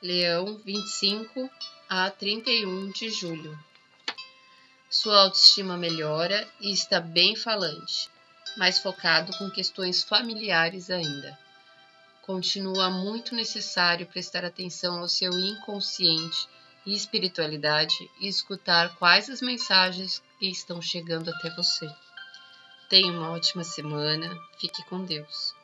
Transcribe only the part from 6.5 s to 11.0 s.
e está bem falante, mais focado com questões familiares